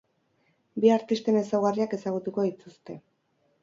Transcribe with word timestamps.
Bi 0.85 0.91
artisten 0.95 1.39
ezaugarriak 1.43 1.97
ezagutuko 2.01 2.51
dituzte. 2.53 3.03